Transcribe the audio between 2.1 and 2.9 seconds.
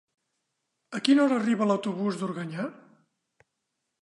d'Organyà?